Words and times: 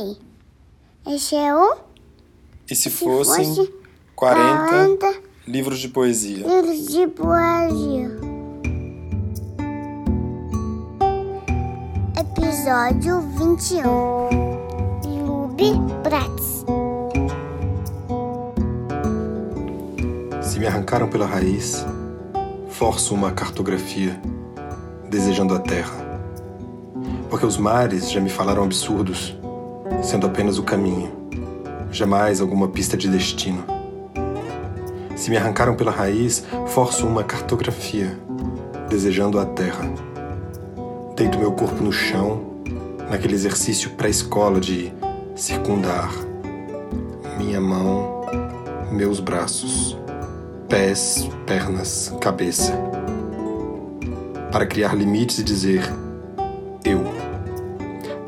Ei, 0.00 0.16
esse 1.14 1.36
é 1.36 1.54
o 1.54 1.76
E 2.70 2.74
se 2.74 2.88
se 2.88 2.90
fossem 2.90 3.44
fosse 3.54 3.70
40 4.16 4.68
40 4.96 5.22
livros 5.46 5.78
de 5.78 5.88
poesia? 5.90 6.46
livros 6.46 6.86
de 6.86 7.06
poesia. 7.08 8.10
Episódio 12.18 13.20
21 13.20 13.82
Lube 15.26 15.72
Prats 16.02 16.64
Se 20.42 20.58
me 20.58 20.66
arrancaram 20.66 21.10
pela 21.10 21.26
raiz, 21.26 21.84
forço 22.70 23.14
uma 23.14 23.32
cartografia, 23.32 24.18
desejando 25.10 25.54
a 25.54 25.58
terra. 25.58 26.08
Porque 27.28 27.44
os 27.44 27.58
mares 27.58 28.10
já 28.10 28.18
me 28.20 28.30
falaram 28.30 28.64
absurdos, 28.64 29.36
sendo 30.02 30.26
apenas 30.26 30.58
o 30.58 30.62
caminho, 30.62 31.12
jamais 31.90 32.40
alguma 32.40 32.68
pista 32.68 32.96
de 32.96 33.08
destino. 33.08 33.64
Se 35.16 35.30
me 35.30 35.36
arrancaram 35.36 35.74
pela 35.74 35.90
raiz, 35.90 36.44
forço 36.68 37.06
uma 37.06 37.22
cartografia, 37.22 38.18
desejando 38.88 39.38
a 39.38 39.44
terra. 39.44 39.90
Deito 41.16 41.38
meu 41.38 41.52
corpo 41.52 41.82
no 41.82 41.92
chão, 41.92 42.62
naquele 43.10 43.34
exercício 43.34 43.90
pré-escola 43.90 44.58
de 44.58 44.92
circundar. 45.34 46.10
Minha 47.38 47.60
mão, 47.60 48.24
meus 48.90 49.20
braços 49.20 49.98
pés, 50.70 51.28
pernas, 51.46 52.14
cabeça. 52.20 52.72
Para 54.52 54.64
criar 54.64 54.94
limites 54.94 55.40
e 55.40 55.42
dizer 55.42 55.82
eu. 56.84 57.29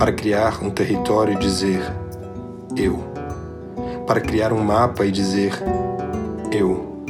Para 0.03 0.13
criar 0.13 0.65
um 0.65 0.69
território 0.69 1.35
e 1.35 1.39
dizer 1.39 1.81
eu. 2.77 2.99
Para 4.05 4.21
criar 4.21 4.53
um 4.53 4.59
mapa 4.59 5.07
e 5.07 5.13
dizer 5.13 5.53
eu. 6.51 7.05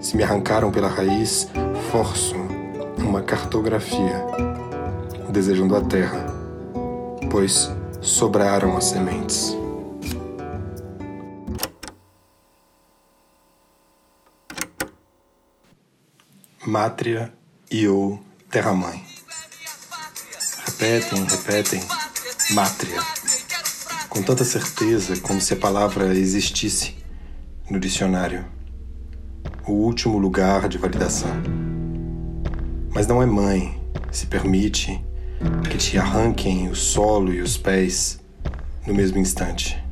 Se 0.00 0.16
me 0.16 0.22
arrancaram 0.22 0.70
pela 0.70 0.86
raiz, 0.86 1.50
forço 1.90 2.36
uma 2.98 3.20
cartografia, 3.20 4.24
desejando 5.28 5.74
a 5.74 5.80
terra, 5.80 6.26
pois 7.28 7.68
sobraram 8.00 8.76
as 8.76 8.84
sementes. 8.84 9.58
Mátria 16.64 17.32
e 17.68 17.88
ou 17.88 18.20
terra-mãe. 18.52 19.15
Repetem, 20.78 21.24
repetem, 21.24 21.82
mátria. 22.50 23.00
Com 24.10 24.22
tanta 24.22 24.44
certeza 24.44 25.18
como 25.20 25.40
se 25.40 25.54
a 25.54 25.56
palavra 25.56 26.14
existisse 26.14 26.94
no 27.70 27.80
dicionário. 27.80 28.44
O 29.66 29.72
último 29.72 30.18
lugar 30.18 30.68
de 30.68 30.76
validação. 30.76 31.30
Mas 32.92 33.06
não 33.06 33.22
é 33.22 33.26
mãe, 33.26 33.80
se 34.12 34.26
permite 34.26 35.02
que 35.70 35.78
te 35.78 35.96
arranquem 35.96 36.68
o 36.68 36.76
solo 36.76 37.32
e 37.32 37.40
os 37.40 37.56
pés 37.56 38.20
no 38.86 38.92
mesmo 38.92 39.16
instante. 39.16 39.82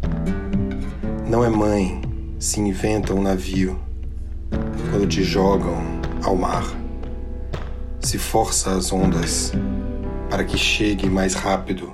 Não 1.27 1.43
é 1.43 1.49
mãe, 1.49 2.03
se 2.39 2.61
inventa 2.61 3.15
um 3.15 3.23
navio 3.23 3.81
quando 4.91 5.07
te 5.07 5.25
jogam 5.25 5.83
ao 6.23 6.37
mar. 6.37 6.67
Se 8.03 8.19
força 8.19 8.77
as 8.77 8.93
ondas 8.93 9.51
para 10.35 10.43
que 10.43 10.59
chegue 10.59 11.09
mais 11.09 11.35
rápido 11.35 11.93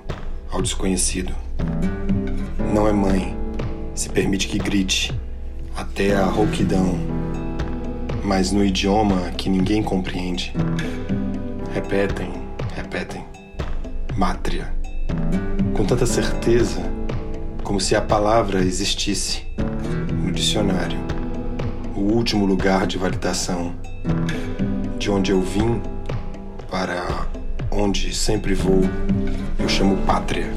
ao 0.50 0.62
desconhecido. 0.62 1.34
Não 2.72 2.88
é 2.88 2.92
mãe, 2.92 3.36
se 3.94 4.08
permite 4.08 4.48
que 4.48 4.56
grite 4.56 5.12
até 5.76 6.16
a 6.16 6.24
rouquidão, 6.24 6.98
mas 8.24 8.50
no 8.50 8.64
idioma 8.64 9.30
que 9.36 9.50
ninguém 9.50 9.82
compreende. 9.82 10.54
Repetem, 11.74 12.32
repetem. 12.74 13.22
Mátria. 14.16 14.74
Com 15.74 15.84
tanta 15.84 16.06
certeza 16.06 16.80
como 17.62 17.78
se 17.78 17.94
a 17.94 18.00
palavra 18.00 18.60
existisse 18.60 19.42
no 20.14 20.32
dicionário 20.32 20.98
o 21.94 22.00
último 22.00 22.46
lugar 22.46 22.86
de 22.86 22.96
validação, 22.96 23.74
de 24.98 25.10
onde 25.10 25.30
eu 25.30 25.42
vim 25.42 25.78
para 26.70 27.28
onde 27.70 28.14
sempre 28.14 28.54
vou, 28.54 28.82
eu 29.58 29.68
chamo 29.68 29.96
pátria. 30.04 30.50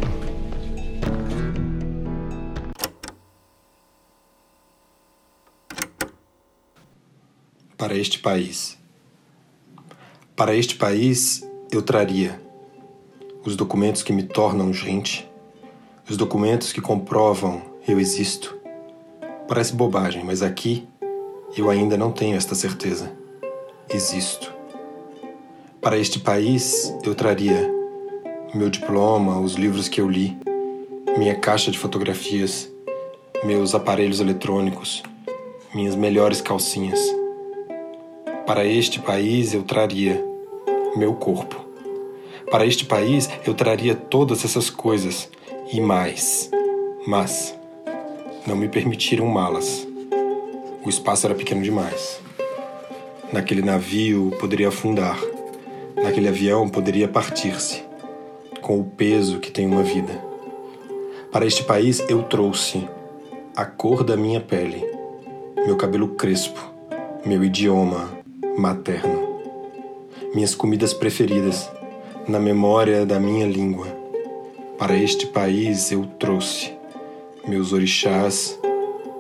Para 7.77 7.95
este 7.95 8.19
país. 8.19 8.77
Para 10.35 10.55
este 10.55 10.75
país 10.75 11.47
eu 11.71 11.81
traria 11.81 12.41
os 13.45 13.55
documentos 13.55 14.01
que 14.01 14.13
me 14.13 14.23
tornam 14.23 14.73
gente, 14.73 15.29
os 16.09 16.17
documentos 16.17 16.71
que 16.71 16.81
comprovam 16.81 17.61
eu 17.87 17.99
existo. 17.99 18.57
Parece 19.47 19.73
bobagem, 19.73 20.23
mas 20.23 20.41
aqui 20.41 20.87
eu 21.55 21.69
ainda 21.69 21.97
não 21.97 22.11
tenho 22.11 22.35
esta 22.35 22.55
certeza. 22.55 23.11
Existo. 23.89 24.52
Para 25.83 25.97
este 25.97 26.17
país, 26.17 26.95
eu 27.03 27.13
traria 27.13 27.69
meu 28.53 28.69
diploma, 28.69 29.41
os 29.41 29.55
livros 29.55 29.89
que 29.89 29.99
eu 29.99 30.09
li, 30.09 30.37
minha 31.17 31.35
caixa 31.35 31.69
de 31.69 31.77
fotografias, 31.77 32.71
meus 33.43 33.75
aparelhos 33.75 34.21
eletrônicos, 34.21 35.03
minhas 35.75 35.93
melhores 35.93 36.39
calcinhas. 36.39 37.01
Para 38.47 38.63
este 38.63 38.97
país, 39.01 39.53
eu 39.53 39.63
traria 39.63 40.23
meu 40.95 41.15
corpo. 41.15 41.65
Para 42.49 42.65
este 42.65 42.85
país, 42.85 43.29
eu 43.45 43.53
traria 43.53 43.93
todas 43.93 44.45
essas 44.45 44.69
coisas 44.69 45.29
e 45.69 45.81
mais. 45.81 46.49
Mas 47.05 47.53
não 48.47 48.55
me 48.55 48.69
permitiram 48.69 49.27
malas. 49.27 49.85
O 50.81 50.87
espaço 50.87 51.27
era 51.27 51.35
pequeno 51.35 51.61
demais. 51.61 52.21
Naquele 53.33 53.61
navio 53.61 54.31
poderia 54.39 54.69
afundar. 54.69 55.32
Naquele 56.03 56.27
avião 56.27 56.69
poderia 56.69 57.07
partir-se, 57.07 57.83
com 58.61 58.79
o 58.79 58.83
peso 58.83 59.39
que 59.39 59.49
tem 59.49 59.65
uma 59.65 59.81
vida. 59.81 60.13
Para 61.31 61.45
este 61.45 61.63
país 61.63 62.03
eu 62.07 62.21
trouxe 62.21 62.87
a 63.55 63.65
cor 63.65 64.03
da 64.03 64.15
minha 64.15 64.39
pele, 64.39 64.85
meu 65.65 65.75
cabelo 65.75 66.09
crespo, 66.09 66.59
meu 67.25 67.43
idioma 67.43 68.11
materno, 68.57 69.39
minhas 70.35 70.53
comidas 70.53 70.93
preferidas, 70.93 71.71
na 72.27 72.39
memória 72.39 73.05
da 73.05 73.19
minha 73.19 73.47
língua. 73.47 73.87
Para 74.77 74.95
este 74.95 75.25
país 75.25 75.91
eu 75.91 76.05
trouxe 76.19 76.73
meus 77.47 77.73
orixás 77.73 78.59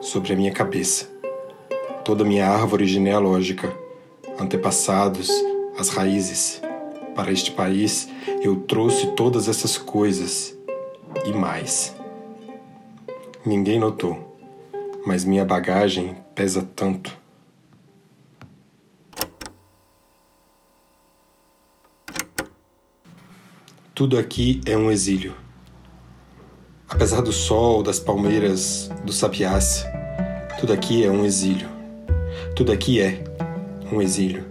sobre 0.01 0.33
a 0.33 0.35
minha 0.35 0.51
cabeça 0.51 1.13
toda 2.03 2.23
a 2.23 2.27
minha 2.27 2.47
árvore 2.47 2.85
genealógica, 2.85 3.73
antepassados, 4.37 5.29
as 5.77 5.89
raízes. 5.89 6.61
Para 7.15 7.31
este 7.31 7.51
país 7.51 8.09
eu 8.41 8.61
trouxe 8.61 9.07
todas 9.15 9.47
essas 9.47 9.77
coisas 9.77 10.57
e 11.25 11.31
mais. 11.31 11.95
Ninguém 13.45 13.79
notou, 13.79 14.37
mas 15.05 15.23
minha 15.23 15.45
bagagem 15.45 16.15
pesa 16.33 16.67
tanto. 16.75 17.15
Tudo 23.93 24.17
aqui 24.17 24.59
é 24.65 24.75
um 24.75 24.89
exílio. 24.89 25.35
Apesar 26.89 27.21
do 27.21 27.31
sol, 27.31 27.83
das 27.83 27.99
palmeiras, 27.99 28.89
do 29.03 29.13
sapiás, 29.13 29.85
tudo 30.59 30.73
aqui 30.73 31.03
é 31.03 31.11
um 31.11 31.23
exílio. 31.23 31.69
Tudo 32.55 32.71
aqui 32.71 32.99
é 32.99 33.23
um 33.91 34.01
exílio. 34.01 34.45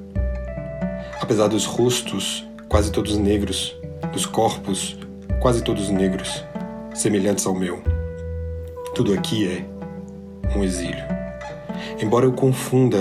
Apesar 1.21 1.49
dos 1.49 1.65
rostos, 1.65 2.47
quase 2.73 2.91
todos 2.91 3.19
negros, 3.19 3.77
dos 4.15 4.25
corpos, 4.25 4.97
quase 5.43 5.63
todos 5.63 5.91
negros, 5.91 6.43
semelhantes 6.95 7.47
ao 7.47 7.55
meu. 7.55 7.83
Tudo 8.95 9.13
aqui 9.13 9.47
é 9.47 10.57
um 10.57 10.65
exílio. 10.65 11.05
Embora 12.01 12.25
eu 12.25 12.33
confunda 12.33 12.99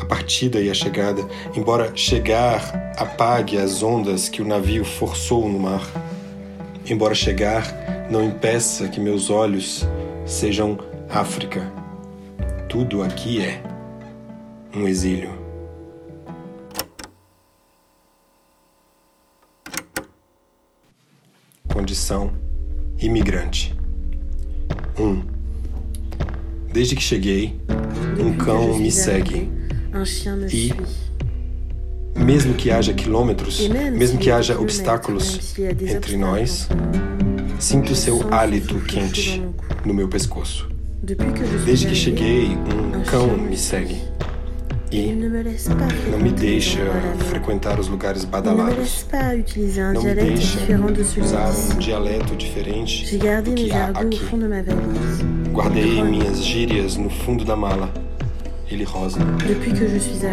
a 0.00 0.04
partida 0.04 0.60
e 0.60 0.68
a 0.68 0.74
chegada, 0.74 1.24
embora 1.54 1.92
chegar 1.94 2.92
apague 2.98 3.58
as 3.58 3.80
ondas 3.80 4.28
que 4.28 4.42
o 4.42 4.44
navio 4.44 4.84
forçou 4.84 5.48
no 5.48 5.60
mar, 5.60 5.88
embora 6.84 7.14
chegar 7.14 8.08
não 8.10 8.24
impeça 8.24 8.88
que 8.88 8.98
meus 8.98 9.30
olhos 9.30 9.86
sejam 10.26 10.76
África, 11.08 11.72
tudo 12.68 13.04
aqui 13.04 13.40
é 13.40 13.62
um 14.74 14.88
exílio. 14.88 15.41
Condição 21.82 22.30
imigrante. 22.96 23.74
1. 24.96 25.02
Um, 25.02 25.24
desde 26.72 26.94
que 26.94 27.02
cheguei, 27.02 27.60
um 28.20 28.36
cão 28.36 28.78
me 28.78 28.88
segue. 28.88 29.50
E, 30.52 30.72
mesmo 32.16 32.54
que 32.54 32.70
haja 32.70 32.94
quilômetros, 32.94 33.66
mesmo 33.66 34.20
que 34.20 34.30
haja 34.30 34.60
obstáculos 34.60 35.56
entre 35.58 36.16
nós, 36.16 36.68
sinto 37.58 37.96
seu 37.96 38.32
hálito 38.32 38.78
quente 38.82 39.42
no 39.84 39.92
meu 39.92 40.06
pescoço. 40.06 40.70
Desde 41.64 41.88
que 41.88 41.96
cheguei, 41.96 42.50
um 42.96 43.02
cão 43.02 43.36
me 43.36 43.56
segue 43.56 44.00
e 44.92 45.12
não 46.10 46.18
me 46.18 46.30
deixa 46.30 46.80
frequentar 47.30 47.80
os 47.80 47.88
lugares 47.88 48.26
badalados. 48.26 49.06
Não 50.68 50.84
me 50.84 50.92
deixa 50.92 51.20
usar 51.20 51.50
um 51.50 51.78
dialeto 51.78 52.36
diferente 52.36 53.16
do 53.16 53.54
que 53.54 53.72
há 53.72 53.86
aqui. 53.88 54.20
Guardei 55.50 56.02
minhas 56.02 56.44
gírias 56.44 56.96
no 56.96 57.08
fundo 57.08 57.42
da 57.44 57.56
mala. 57.56 57.90
Ele 58.70 58.84
rosa. 58.84 59.18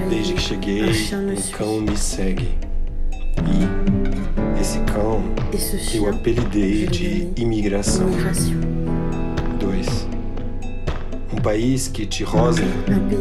Desde 0.09 0.33
que 0.33 0.41
cheguei, 0.41 0.83
um 0.83 1.51
cão 1.51 1.81
me 1.81 1.97
segue. 1.97 2.49
E 3.37 4.59
esse 4.59 4.79
cão 4.79 5.23
eu 5.93 6.09
apelidei 6.09 6.85
de 6.87 7.29
imigração. 7.37 8.09
2 9.59 10.08
um 11.39 11.41
país 11.41 11.87
que 11.87 12.05
te 12.05 12.23
rosna, 12.23 12.67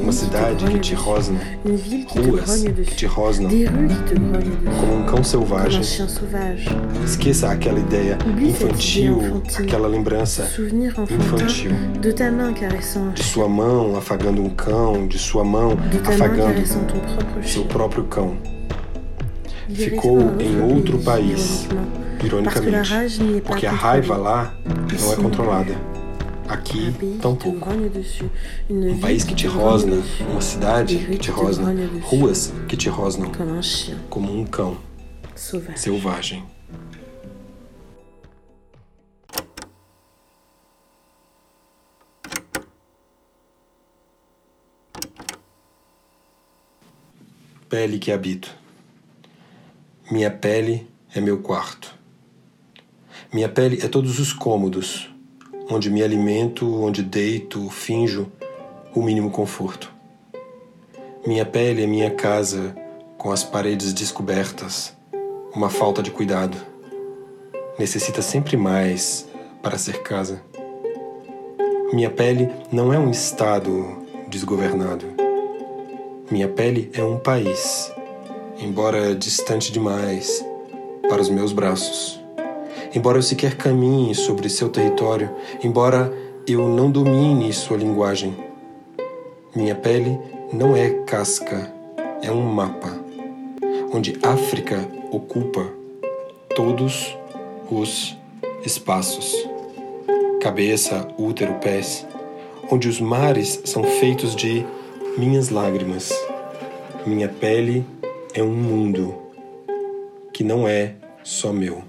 uma 0.02 0.12
cidade 0.12 0.64
que 0.66 0.78
te 0.80 0.94
rosna, 0.94 1.38
ruas 2.08 2.64
que 2.64 2.94
te 2.96 3.06
rosnam, 3.06 3.48
como 4.80 4.96
um 4.96 5.06
cão 5.06 5.22
selvagem. 5.22 5.80
Esqueça 7.04 7.50
aquela 7.50 7.78
ideia 7.78 8.18
infantil, 8.40 9.42
aquela 9.56 9.86
lembrança 9.86 10.50
infantil. 11.08 11.70
de 13.14 13.22
sua 13.22 13.48
mão 13.48 13.96
afagando 13.96 14.42
um 14.42 14.50
cão, 14.50 15.06
de 15.06 15.18
sua 15.18 15.44
mão 15.44 15.78
afagando 16.04 16.60
seu 17.44 17.64
próprio 17.66 18.04
cão. 18.04 18.36
Ficou 19.72 20.18
em 20.40 20.60
outro 20.60 20.98
país, 20.98 21.68
ironicamente, 22.24 22.90
porque 23.44 23.66
a 23.66 23.72
raiva 23.72 24.16
lá 24.16 24.54
não 25.00 25.12
é 25.12 25.16
controlada. 25.16 25.97
Aqui, 26.48 26.92
tampouco. 27.20 27.68
Um 28.70 28.98
país 28.98 29.22
que 29.22 29.34
te 29.34 29.46
rosna, 29.46 30.02
uma 30.30 30.40
cidade 30.40 30.98
que 30.98 31.18
te 31.18 31.30
rosna, 31.30 31.72
ruas 32.02 32.52
que 32.68 32.76
te 32.76 32.88
rosnam, 32.88 33.30
como 34.08 34.32
um 34.32 34.46
cão 34.46 34.78
selvagem. 35.34 36.44
Pele 47.68 47.98
que 47.98 48.10
habito. 48.10 48.56
Minha 50.10 50.30
pele 50.30 50.88
é 51.14 51.20
meu 51.20 51.42
quarto. 51.42 51.94
Minha 53.30 53.48
pele 53.50 53.78
é 53.82 53.88
todos 53.88 54.18
os 54.18 54.32
cômodos, 54.32 55.10
onde 55.70 55.90
me 55.90 56.02
alimento, 56.02 56.82
onde 56.82 57.02
deito, 57.02 57.68
finjo 57.68 58.30
o 58.94 59.02
mínimo 59.02 59.30
conforto. 59.30 59.92
Minha 61.26 61.44
pele 61.44 61.82
é 61.82 61.86
minha 61.86 62.10
casa, 62.10 62.74
com 63.18 63.30
as 63.30 63.44
paredes 63.44 63.92
descobertas, 63.92 64.96
uma 65.54 65.68
falta 65.68 66.02
de 66.02 66.10
cuidado. 66.10 66.56
Necessita 67.78 68.22
sempre 68.22 68.56
mais 68.56 69.28
para 69.62 69.76
ser 69.76 70.02
casa. 70.02 70.42
Minha 71.92 72.10
pele 72.10 72.50
não 72.72 72.92
é 72.92 72.98
um 72.98 73.10
estado 73.10 73.98
desgovernado. 74.28 75.06
Minha 76.30 76.48
pele 76.48 76.90
é 76.94 77.02
um 77.02 77.18
país, 77.18 77.92
embora 78.58 79.14
distante 79.14 79.72
demais 79.72 80.44
para 81.08 81.20
os 81.20 81.28
meus 81.28 81.52
braços 81.52 82.27
embora 82.94 83.18
eu 83.18 83.22
sequer 83.22 83.56
caminhe 83.56 84.14
sobre 84.14 84.48
seu 84.48 84.68
território, 84.68 85.30
embora 85.62 86.12
eu 86.46 86.68
não 86.68 86.90
domine 86.90 87.52
sua 87.52 87.76
linguagem. 87.76 88.34
Minha 89.54 89.74
pele 89.74 90.18
não 90.52 90.76
é 90.76 90.90
casca, 91.04 91.72
é 92.22 92.30
um 92.30 92.42
mapa, 92.42 92.98
onde 93.92 94.18
África 94.22 94.88
ocupa 95.10 95.66
todos 96.54 97.16
os 97.70 98.16
espaços. 98.64 99.34
Cabeça, 100.40 101.08
útero, 101.18 101.54
pés, 101.54 102.06
onde 102.70 102.88
os 102.88 103.00
mares 103.00 103.60
são 103.64 103.82
feitos 103.82 104.34
de 104.34 104.64
minhas 105.16 105.50
lágrimas. 105.50 106.12
Minha 107.06 107.28
pele 107.28 107.84
é 108.34 108.42
um 108.42 108.54
mundo 108.54 109.14
que 110.32 110.44
não 110.44 110.68
é 110.68 110.94
só 111.24 111.52
meu. 111.52 111.82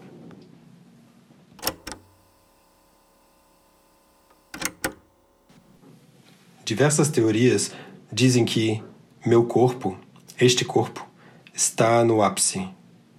Diversas 6.70 7.10
teorias 7.10 7.72
dizem 8.14 8.46
que 8.46 8.80
meu 9.26 9.44
corpo, 9.46 9.98
este 10.40 10.64
corpo, 10.64 11.04
está 11.52 12.06
no 12.06 12.22
ápice 12.22 12.64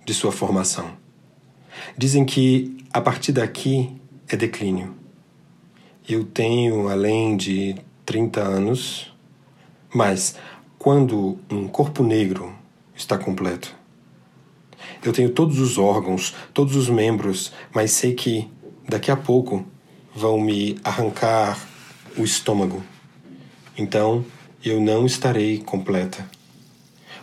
de 0.06 0.14
sua 0.14 0.30
formação. 0.30 0.92
Dizem 1.98 2.24
que 2.24 2.76
a 2.92 3.00
partir 3.00 3.32
daqui 3.32 3.90
é 4.28 4.36
declínio. 4.36 4.94
Eu 6.08 6.22
tenho 6.22 6.88
além 6.88 7.36
de 7.36 7.74
30 8.06 8.40
anos, 8.40 9.12
mas 9.92 10.36
quando 10.78 11.36
um 11.50 11.66
corpo 11.66 12.04
negro 12.04 12.54
está 12.94 13.18
completo, 13.18 13.74
eu 15.04 15.12
tenho 15.12 15.30
todos 15.30 15.58
os 15.58 15.76
órgãos, 15.76 16.36
todos 16.54 16.76
os 16.76 16.88
membros, 16.88 17.52
mas 17.74 17.90
sei 17.90 18.14
que 18.14 18.48
daqui 18.88 19.10
a 19.10 19.16
pouco 19.16 19.66
vão 20.14 20.40
me 20.40 20.78
arrancar 20.84 21.58
o 22.16 22.22
estômago 22.22 22.80
então 23.80 24.22
eu 24.62 24.78
não 24.78 25.06
estarei 25.06 25.58
completa. 25.58 26.28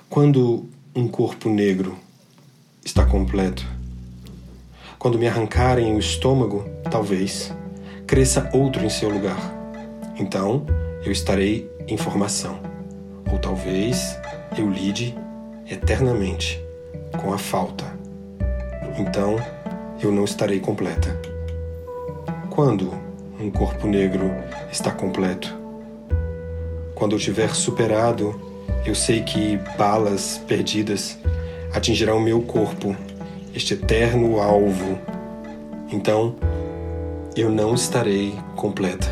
Quando 0.10 0.68
um 0.96 1.08
corpo 1.08 1.50
negro 1.50 1.96
está 2.84 3.06
completo, 3.06 3.64
quando 4.98 5.20
me 5.20 5.28
arrancarem 5.28 5.96
o 5.96 6.00
estômago, 6.00 6.68
talvez 6.90 7.54
cresça 8.08 8.50
outro 8.52 8.84
em 8.84 8.90
seu 8.90 9.08
lugar. 9.08 9.38
Então 10.18 10.66
eu 11.06 11.12
estarei 11.12 11.70
em 11.88 11.96
formação. 11.96 12.60
Ou 13.32 13.38
talvez 13.38 14.18
eu 14.58 14.68
lide 14.68 15.16
eternamente 15.70 16.60
com 17.22 17.32
a 17.32 17.38
falta. 17.38 17.86
Então 18.98 19.36
eu 20.02 20.12
não 20.12 20.24
estarei 20.24 20.60
completa. 20.60 21.22
Quando 22.50 22.92
um 23.40 23.52
corpo 23.52 23.86
negro 23.86 24.32
está 24.72 24.90
completo, 24.90 25.67
quando 26.98 27.12
eu 27.12 27.20
tiver 27.20 27.54
superado, 27.54 28.42
eu 28.84 28.96
sei 28.96 29.22
que 29.22 29.58
balas 29.78 30.42
perdidas 30.48 31.16
atingirão 31.72 32.20
meu 32.20 32.42
corpo, 32.42 32.96
este 33.54 33.76
eterno 33.76 34.42
alvo. 34.42 34.98
Então, 35.92 36.36
eu 37.36 37.52
não 37.52 37.76
estarei 37.76 38.34
completa. 38.56 39.08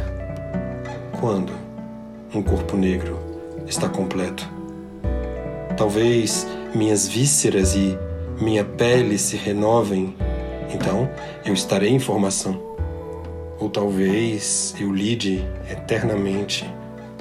Quando 1.20 1.54
um 2.34 2.42
corpo 2.42 2.76
negro 2.76 3.20
está 3.68 3.88
completo? 3.88 4.50
Talvez 5.78 6.48
minhas 6.74 7.08
vísceras 7.08 7.76
e 7.76 7.96
minha 8.42 8.66
pele 8.66 9.20
se 9.20 9.38
renovem, 9.38 10.16
então 10.74 11.08
eu 11.46 11.54
estarei 11.54 11.92
em 11.92 12.00
formação. 12.00 12.60
Ou 13.60 13.70
talvez 13.70 14.74
eu 14.80 14.92
lide 14.92 15.46
eternamente 15.70 16.66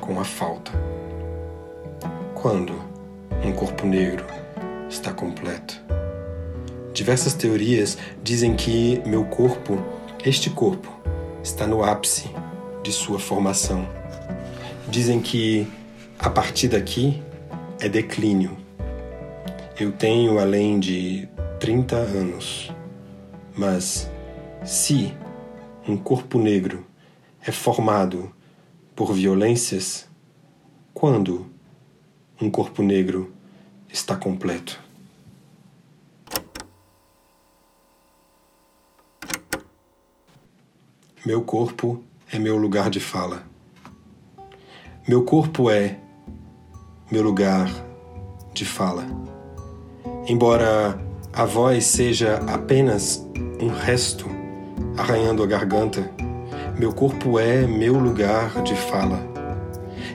com 0.04 0.20
a 0.20 0.24
falta. 0.24 0.70
Quando 2.34 2.74
um 3.42 3.52
corpo 3.52 3.86
negro 3.86 4.26
está 4.86 5.10
completo? 5.14 5.82
Diversas 6.92 7.32
teorias 7.32 7.96
dizem 8.22 8.54
que 8.54 9.00
meu 9.06 9.24
corpo, 9.24 9.82
este 10.22 10.50
corpo, 10.50 10.92
está 11.42 11.66
no 11.66 11.82
ápice 11.82 12.30
de 12.82 12.92
sua 12.92 13.18
formação. 13.18 13.88
Dizem 14.88 15.20
que 15.22 15.66
a 16.18 16.28
partir 16.28 16.68
daqui 16.68 17.22
é 17.80 17.88
declínio. 17.88 18.58
Eu 19.80 19.90
tenho 19.90 20.38
além 20.38 20.78
de 20.78 21.26
30 21.58 21.96
anos, 21.96 22.70
mas 23.56 24.10
se 24.64 25.14
um 25.88 25.96
corpo 25.96 26.38
negro 26.38 26.86
é 27.46 27.50
formado 27.50 28.30
por 28.94 29.12
violências 29.12 30.08
quando 30.92 31.46
um 32.40 32.50
corpo 32.50 32.82
negro 32.82 33.32
está 33.88 34.16
completo. 34.16 34.82
Meu 41.26 41.42
corpo 41.42 42.02
é 42.30 42.38
meu 42.38 42.56
lugar 42.56 42.90
de 42.90 43.00
fala. 43.00 43.46
Meu 45.08 45.24
corpo 45.24 45.70
é 45.70 45.98
meu 47.10 47.22
lugar 47.22 47.68
de 48.52 48.64
fala. 48.64 49.06
Embora 50.28 50.98
a 51.32 51.44
voz 51.44 51.84
seja 51.86 52.36
apenas 52.46 53.26
um 53.60 53.68
resto 53.68 54.26
arranhando 54.96 55.42
a 55.42 55.46
garganta, 55.46 56.10
meu 56.78 56.92
corpo 56.92 57.38
é 57.38 57.66
meu 57.66 57.94
lugar 57.94 58.62
de 58.62 58.74
fala. 58.74 59.20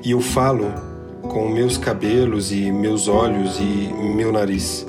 E 0.04 0.12
eu 0.12 0.20
falo 0.20 0.74
com 1.22 1.48
meus 1.48 1.78
cabelos 1.78 2.52
e 2.52 2.70
meus 2.70 3.08
olhos 3.08 3.60
e 3.60 3.94
meu 4.16 4.32
nariz. 4.32 4.86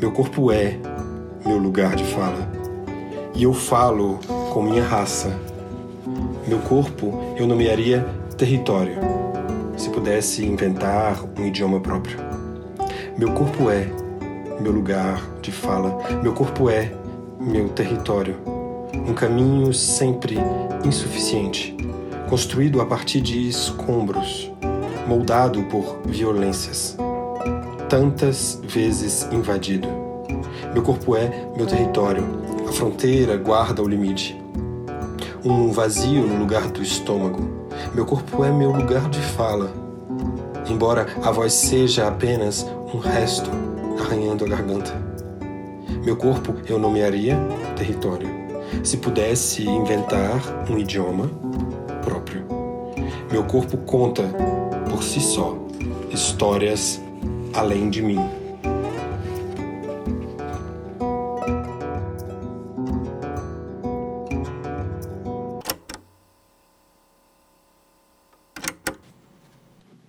Meu 0.00 0.10
corpo 0.10 0.50
é 0.50 0.76
meu 1.46 1.56
lugar 1.56 1.94
de 1.94 2.04
fala. 2.04 2.50
E 3.32 3.44
eu 3.44 3.52
falo 3.52 4.18
com 4.52 4.62
minha 4.62 4.82
raça. 4.82 5.38
Meu 6.48 6.58
corpo 6.58 7.34
eu 7.36 7.46
nomearia 7.46 8.04
território, 8.36 8.96
se 9.76 9.88
pudesse 9.90 10.44
inventar 10.44 11.22
um 11.38 11.46
idioma 11.46 11.78
próprio. 11.78 12.18
Meu 13.16 13.30
corpo 13.32 13.70
é 13.70 13.86
meu 14.60 14.72
lugar 14.72 15.22
de 15.40 15.52
fala. 15.52 15.96
Meu 16.22 16.32
corpo 16.32 16.68
é 16.68 16.92
meu 17.38 17.68
território. 17.68 18.53
Um 19.06 19.14
caminho 19.14 19.72
sempre 19.72 20.36
insuficiente, 20.84 21.76
construído 22.28 22.80
a 22.80 22.86
partir 22.86 23.20
de 23.20 23.48
escombros, 23.48 24.50
moldado 25.06 25.62
por 25.64 26.00
violências, 26.06 26.96
tantas 27.88 28.60
vezes 28.64 29.28
invadido. 29.30 29.88
Meu 30.72 30.82
corpo 30.82 31.16
é 31.16 31.30
meu 31.56 31.66
território. 31.66 32.24
A 32.68 32.72
fronteira 32.72 33.36
guarda 33.36 33.82
o 33.82 33.88
limite. 33.88 34.40
Um 35.44 35.70
vazio 35.70 36.26
no 36.26 36.38
lugar 36.38 36.68
do 36.68 36.82
estômago. 36.82 37.68
Meu 37.94 38.04
corpo 38.04 38.44
é 38.44 38.50
meu 38.50 38.72
lugar 38.72 39.08
de 39.10 39.20
fala. 39.20 39.70
Embora 40.68 41.06
a 41.22 41.30
voz 41.30 41.52
seja 41.52 42.08
apenas 42.08 42.66
um 42.92 42.98
resto 42.98 43.50
arranhando 44.00 44.44
a 44.44 44.48
garganta. 44.48 44.92
Meu 46.04 46.16
corpo 46.16 46.54
eu 46.68 46.78
nomearia 46.78 47.38
território, 47.76 48.28
se 48.82 48.96
pudesse 48.96 49.62
inventar 49.68 50.40
um 50.70 50.78
idioma 50.78 51.28
próprio. 52.02 52.46
Meu 53.30 53.44
corpo 53.44 53.76
conta 53.78 54.22
por 54.90 55.02
si 55.02 55.20
só 55.20 55.56
histórias 56.10 57.00
além 57.52 57.90
de 57.90 58.02
mim. 58.02 58.20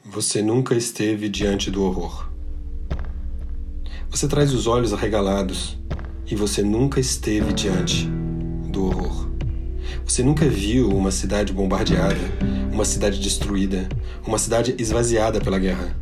Você 0.03 0.41
nunca 0.41 0.75
esteve 0.75 1.27
diante 1.27 1.69
do 1.69 1.83
horror. 1.83 2.29
Você 4.09 4.27
traz 4.27 4.53
os 4.53 4.65
olhos 4.65 4.93
arregalados 4.93 5.77
e 6.25 6.35
você 6.35 6.63
nunca 6.63 6.99
esteve 6.99 7.51
diante. 7.51 8.09
Você 10.05 10.21
nunca 10.21 10.47
viu 10.47 10.89
uma 10.89 11.09
cidade 11.09 11.51
bombardeada, 11.51 12.15
uma 12.71 12.85
cidade 12.85 13.19
destruída, 13.19 13.89
uma 14.25 14.37
cidade 14.37 14.75
esvaziada 14.77 15.41
pela 15.41 15.57
guerra. 15.57 15.95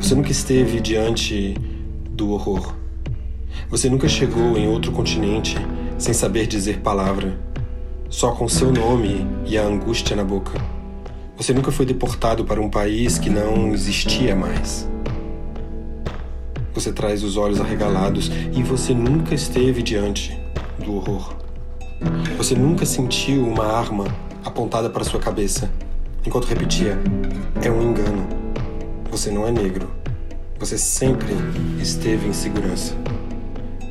Você 0.00 0.14
nunca 0.14 0.30
esteve 0.30 0.80
diante 0.80 1.54
do 2.12 2.30
horror. 2.30 2.74
Você 3.68 3.90
nunca 3.90 4.08
chegou 4.08 4.56
em 4.56 4.66
outro 4.66 4.90
continente 4.90 5.54
sem 5.98 6.14
saber 6.14 6.46
dizer 6.46 6.80
palavra, 6.80 7.38
só 8.08 8.32
com 8.32 8.48
seu 8.48 8.72
nome 8.72 9.26
e 9.44 9.58
a 9.58 9.64
angústia 9.64 10.16
na 10.16 10.24
boca. 10.24 10.58
Você 11.36 11.52
nunca 11.52 11.70
foi 11.70 11.84
deportado 11.84 12.42
para 12.46 12.60
um 12.60 12.70
país 12.70 13.18
que 13.18 13.28
não 13.28 13.74
existia 13.74 14.34
mais. 14.34 14.88
Você 16.72 16.90
traz 16.90 17.22
os 17.22 17.36
olhos 17.36 17.60
arregalados 17.60 18.30
e 18.56 18.62
você 18.62 18.94
nunca 18.94 19.34
esteve 19.34 19.82
diante 19.82 20.40
do 20.82 20.96
horror. 20.96 21.49
Você 22.36 22.54
nunca 22.54 22.86
sentiu 22.86 23.46
uma 23.46 23.66
arma 23.66 24.06
apontada 24.44 24.88
para 24.88 25.04
sua 25.04 25.20
cabeça 25.20 25.70
enquanto 26.26 26.46
repetia: 26.46 26.98
é 27.62 27.70
um 27.70 27.82
engano. 27.82 28.26
Você 29.10 29.30
não 29.30 29.46
é 29.46 29.50
negro. 29.50 29.90
Você 30.58 30.76
sempre 30.76 31.34
esteve 31.80 32.28
em 32.28 32.32
segurança. 32.32 32.94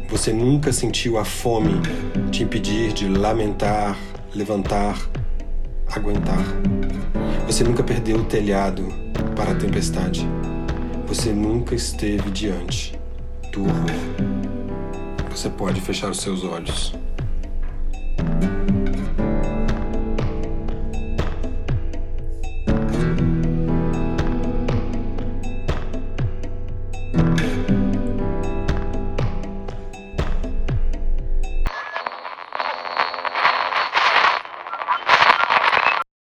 Você 0.09 0.33
nunca 0.33 0.71
sentiu 0.71 1.17
a 1.17 1.25
fome 1.25 1.81
te 2.31 2.43
impedir 2.43 2.93
de 2.93 3.07
lamentar, 3.07 3.97
levantar, 4.33 4.97
aguentar. 5.87 6.43
Você 7.45 7.63
nunca 7.63 7.83
perdeu 7.83 8.17
o 8.17 8.25
telhado 8.25 8.87
para 9.35 9.51
a 9.51 9.55
tempestade. 9.55 10.27
Você 11.07 11.31
nunca 11.31 11.75
esteve 11.75 12.29
diante 12.31 12.99
do 13.51 13.61
horror. 13.63 13.89
Você 15.31 15.49
pode 15.49 15.81
fechar 15.81 16.09
os 16.11 16.21
seus 16.21 16.43
olhos. 16.43 16.93